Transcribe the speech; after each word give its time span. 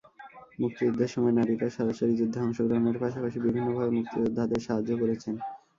মুক্তিযুদ্ধের 0.59 1.11
সময় 1.13 1.35
নারীরা 1.37 1.67
সরাসরি 1.69 2.13
যুদ্ধে 2.19 2.39
অংশগ্রহণের 2.41 2.97
পাশাপাশি 3.03 3.37
বিভিন্নভাবে 3.39 3.91
মুক্তিযোদ্ধাদের 3.97 4.61
সাহায্য 4.61 4.91
করেছেন। 5.01 5.35